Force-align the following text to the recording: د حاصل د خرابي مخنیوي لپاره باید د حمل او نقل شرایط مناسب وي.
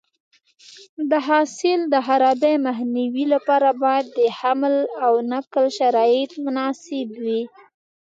د 1.09 1.11
حاصل 1.27 1.79
د 1.93 1.95
خرابي 2.07 2.55
مخنیوي 2.67 3.25
لپاره 3.33 3.69
باید 3.83 4.05
د 4.17 4.19
حمل 4.39 4.75
او 5.05 5.13
نقل 5.33 5.65
شرایط 5.77 6.31
مناسب 6.45 7.07
وي. 7.23 7.41